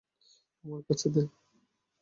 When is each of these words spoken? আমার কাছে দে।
আমার 0.65 0.81
কাছে 0.87 1.07
দে। 1.09 1.21